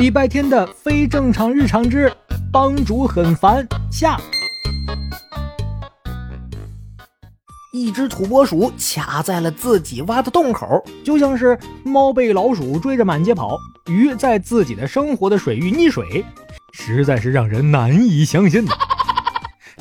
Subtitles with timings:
[0.00, 2.10] 礼拜天的非正常日常之
[2.50, 4.18] 帮主很烦下。
[7.70, 13.58] 一只土拨鼠卡在了自己挖的洞口，就像是猫被老鼠追着满街跑，
[13.90, 16.24] 鱼在自己的生活的水域溺水，
[16.72, 18.72] 实在是让人难以相信的。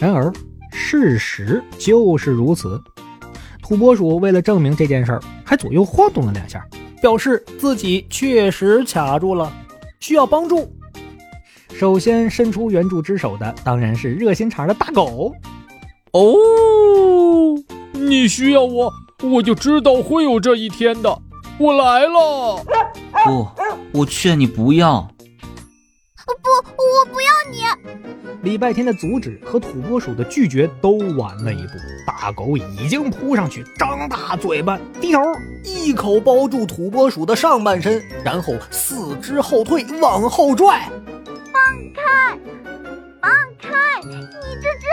[0.00, 0.32] 然而，
[0.72, 2.82] 事实就是如此。
[3.62, 6.66] 土拨鼠为了证明这件事儿，还左右晃动了两下，
[7.00, 9.52] 表示自己确实卡住了。
[10.00, 10.70] 需要帮助，
[11.74, 15.34] 首先伸出援助之手的当然是热心肠的大狗。
[16.12, 16.24] 哦，
[17.92, 21.18] 你需要我，我就知道会有这一天的。
[21.58, 22.64] 我来了。
[23.24, 23.48] 不，
[23.92, 25.02] 我劝你不要。
[26.26, 27.58] 不，我不要你。
[28.42, 31.72] 礼拜天的阻止和土拨鼠的拒绝都晚了一步，
[32.06, 35.20] 大狗已经扑上去，张大嘴巴，低头
[35.64, 40.88] 一口包住土拨鼠的上半身，然后四肢后退，往后拽。
[41.52, 42.38] 放开，
[43.20, 43.30] 放
[43.60, 43.68] 开！
[44.04, 44.14] 你
[44.62, 44.86] 这只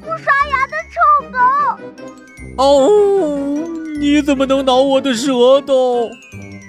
[0.00, 1.38] 不刷牙的臭狗！
[2.62, 2.90] 哦，
[3.98, 6.10] 你怎么能挠我的舌头？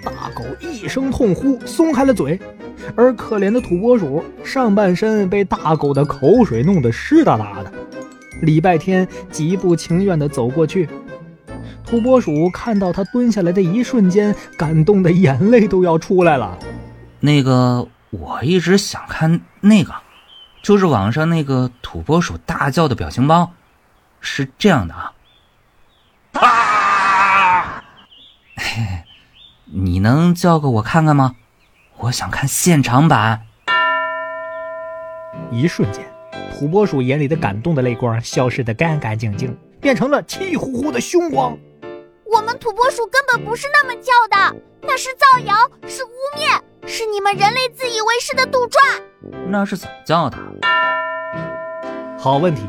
[0.03, 2.39] 大狗一声痛呼，松开了嘴。
[2.95, 7.71] 而可怜的土拨鼠上半身被大狗的口水弄得湿哒哒的，
[8.41, 10.89] 礼拜天极不情愿地走过去。
[11.85, 16.57] 土拨鼠看到他蹲下来的一瞬间，感动的眼泪都要出来了。
[17.19, 19.93] 那个，我一直想看那个，
[20.61, 23.51] 就是网上那个土拨鼠大叫的表情包，
[24.21, 25.13] 是这样的啊。
[26.33, 27.83] 啊！
[29.65, 31.35] 你能叫个我看看吗？
[32.01, 33.41] 我想看现场版。
[35.51, 36.03] 一瞬间，
[36.51, 41.55] 土拨鼠眼里的感动的泪光消失得干干净净，变成了气呼呼的凶光。
[42.25, 45.53] 我们土拨鼠根本不是那么叫的，那是造谣，
[45.87, 48.79] 是污蔑，是你们人类自以为是的杜撰。
[49.47, 50.37] 那是怎么叫的？
[52.17, 52.63] 好问题，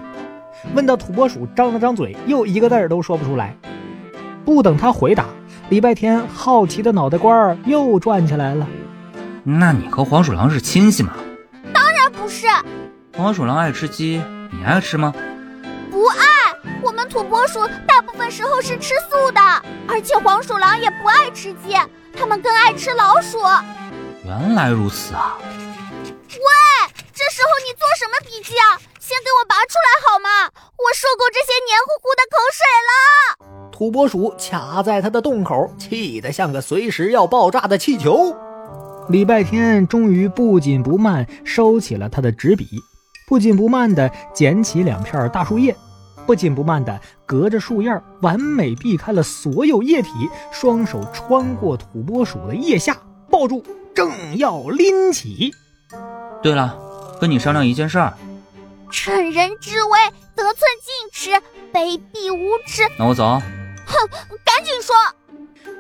[0.74, 3.56] 问到土拨鼠张了张嘴，又一个字儿都说不出来。
[4.44, 5.26] 不等他回答，
[5.70, 8.68] 礼拜天好奇的脑袋瓜又转起来了。
[9.44, 11.14] 那你和黄鼠狼是亲戚吗？
[11.74, 12.46] 当然不是。
[13.16, 14.22] 黄鼠狼爱吃鸡，
[14.52, 15.12] 你爱吃吗？
[15.90, 16.26] 不爱。
[16.80, 19.40] 我们土拨鼠大部分时候是吃素的，
[19.88, 21.76] 而且黄鼠狼也不爱吃鸡，
[22.16, 23.38] 它们更爱吃老鼠。
[24.24, 25.36] 原来如此啊！
[25.40, 26.48] 喂，
[27.12, 28.78] 这时候你做什么笔记啊？
[29.00, 30.28] 先给我拔出来好吗？
[30.46, 33.70] 我受够这些黏糊糊的口水了。
[33.72, 38.36] 土拨鼠卡在它的洞口，气得像个随时要爆炸的气球。
[39.08, 42.66] 礼拜天终于不紧不慢收起了他的纸笔，
[43.26, 45.76] 不紧不慢地捡起两片大树叶，
[46.26, 50.10] 不紧不慢地隔着树叶完美避开了所有液体，
[50.52, 52.96] 双手穿过土拨鼠的腋下，
[53.28, 53.64] 抱住，
[53.94, 55.50] 正要拎起。
[56.42, 56.78] 对了，
[57.20, 58.14] 跟你商量一件事儿。
[58.90, 59.98] 趁人之危，
[60.36, 61.30] 得寸进尺，
[61.72, 62.82] 卑鄙无耻。
[62.98, 63.24] 那我走。
[63.86, 64.08] 哼，
[64.44, 64.94] 赶紧说。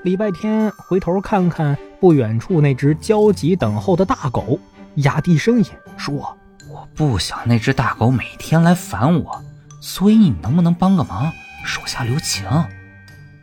[0.02, 4.58] 礼拜天回头看看不远处那只焦急等候的大狗，
[4.94, 5.64] 压低声音
[5.96, 6.36] 说
[6.68, 9.40] ：“我不想那只大狗每天来烦我，
[9.80, 11.32] 所以你能不能帮个忙，
[11.64, 12.44] 手下留情？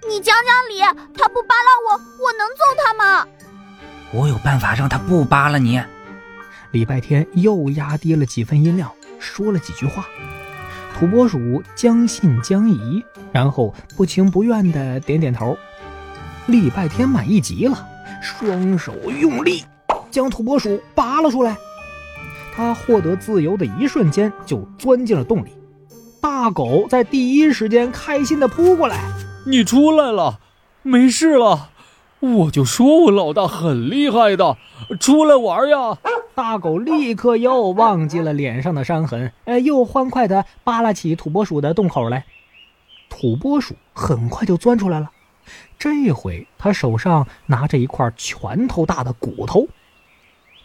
[0.09, 0.81] 你讲讲理，
[1.17, 3.25] 他不扒拉我，我能揍他吗？
[4.11, 5.81] 我有办法让他不扒拉你。”
[6.71, 10.05] 礼拜天又压低了几分音量，说了几句话。
[10.99, 15.57] 土拨鼠将信将疑，然后不情不愿的点点头。
[16.47, 17.87] 礼拜天满意极了，
[18.21, 19.63] 双手用力
[20.11, 21.57] 将土拨鼠拔了出来。
[22.55, 25.49] 它获得自由的一瞬间就钻进了洞里。
[26.21, 28.99] 大狗在第一时间开心地扑过来
[29.47, 30.39] ：“你出来了，
[30.83, 31.69] 没事了。
[32.19, 34.57] 我就说我老大很厉害的，
[34.99, 35.97] 出来玩呀！”
[36.35, 42.25] 大狗立刻又忘记了脸上的伤痕，哎，又欢快地扒拉起土拨鼠的洞口来。
[43.09, 45.09] 土拨鼠很快就钻出来了。
[45.77, 49.67] 这回他手上拿着一块拳头大的骨头，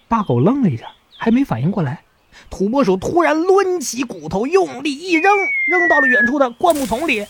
[0.09, 0.87] 大狗愣了一下，
[1.19, 2.03] 还没反应过来，
[2.51, 5.33] 土拨鼠突然抡起骨头，用力一扔，
[5.69, 7.27] 扔到了远处的灌木丛里。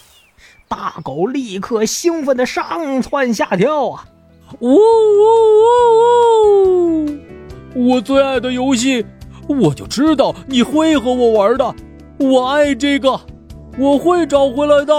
[0.67, 4.09] 大狗立刻兴奋的上蹿下跳啊！
[4.61, 4.79] 呜呜
[7.05, 7.19] 呜！
[7.75, 9.05] 我最爱的游戏，
[9.47, 11.75] 我就知道你会和我玩的，
[12.19, 13.21] 我爱这个，
[13.79, 14.95] 我会找回来的。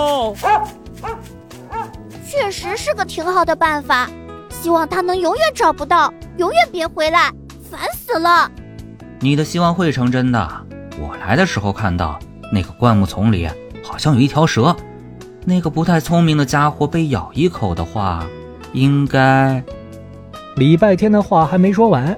[2.38, 4.10] 确实是个挺好的办法，
[4.50, 7.32] 希望他能永远找不到，永远别回来，
[7.72, 8.52] 烦死了。
[9.22, 10.66] 你的希望会成真的。
[11.00, 12.20] 我来的时候看到
[12.52, 13.48] 那个灌木丛里
[13.82, 14.76] 好像有一条蛇，
[15.46, 18.28] 那个不太聪明的家伙被咬一口的话，
[18.74, 19.64] 应该……
[20.58, 22.16] 礼拜天的话还没说完，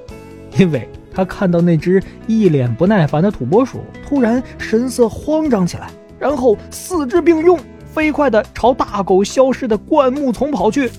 [0.58, 7.60] 因为他看到那只一脸不耐烦的土拨鼠，突然神色慌张起来，然后四肢并用，
[7.98, 10.92] 飞快地朝大狗消失的灌木丛跑去。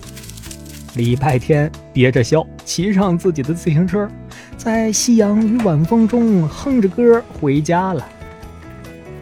[0.97, 4.09] 礼拜天憋着笑，骑上自己的自行车，
[4.57, 8.05] 在夕阳与晚风中哼着歌回家了。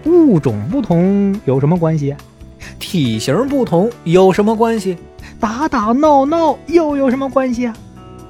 [0.06, 2.16] 物种不同有什么关系？
[2.78, 4.96] 体型不同有什么关系？
[5.38, 7.76] 打打闹闹又有什么关系啊？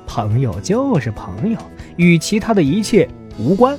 [0.08, 1.58] 朋友就是朋友。
[1.94, 3.08] 与其他的一切
[3.38, 3.78] 无关。